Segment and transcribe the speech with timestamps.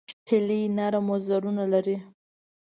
[0.29, 1.97] هیلۍ نرم وزرونه لري